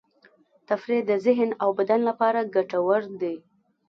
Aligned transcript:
تفریح 0.69 1.01
د 1.07 1.11
ذهن 1.25 1.49
او 1.63 1.69
بدن 1.79 2.01
لپاره 2.09 2.49
ګټور 2.55 3.01
دی. 3.21 3.35